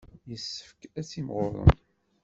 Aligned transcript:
Yessefk 0.29 0.81
ad 0.99 1.05
timɣurem. 1.09 1.71